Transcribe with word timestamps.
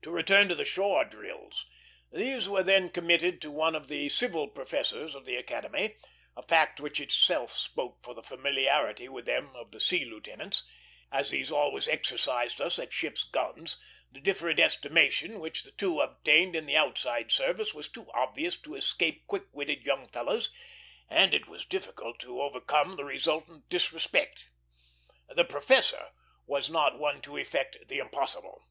To 0.00 0.10
return 0.10 0.48
to 0.48 0.54
the 0.54 0.64
shore 0.64 1.04
drills: 1.04 1.66
these 2.10 2.48
were 2.48 2.62
then 2.62 2.88
committed 2.88 3.42
to 3.42 3.50
one 3.50 3.74
of 3.74 3.88
the 3.88 4.08
civil 4.08 4.48
professors 4.48 5.14
of 5.14 5.26
the 5.26 5.36
Academy, 5.36 5.96
a 6.34 6.42
fact 6.42 6.80
which 6.80 6.98
itself 6.98 7.52
spoke 7.52 8.02
for 8.02 8.14
the 8.14 8.22
familiarity 8.22 9.06
with 9.06 9.26
them 9.26 9.54
of 9.54 9.70
the 9.72 9.78
sea 9.78 10.06
lieutenants. 10.06 10.64
As 11.12 11.28
these 11.28 11.52
always 11.52 11.88
exercised 11.88 12.58
us 12.58 12.78
at 12.78 12.90
ships' 12.94 13.22
guns, 13.22 13.76
the 14.10 14.22
different 14.22 14.58
estimation 14.58 15.40
which 15.40 15.62
the 15.62 15.72
two 15.72 16.00
obtained 16.00 16.56
in 16.56 16.64
the 16.64 16.78
outside 16.78 17.30
service 17.30 17.74
was 17.74 17.86
too 17.90 18.06
obvious 18.14 18.56
to 18.62 18.76
escape 18.76 19.26
quick 19.26 19.44
witted 19.52 19.84
young 19.84 20.08
fellows, 20.08 20.50
and 21.06 21.34
it 21.34 21.48
was 21.50 21.66
difficult 21.66 22.18
to 22.20 22.40
overcome 22.40 22.96
the 22.96 23.04
resultant 23.04 23.68
disrespect. 23.68 24.46
The 25.28 25.44
professor 25.44 26.12
was 26.46 26.70
not 26.70 26.98
one 26.98 27.20
to 27.20 27.36
effect 27.36 27.76
the 27.88 27.98
impossible. 27.98 28.62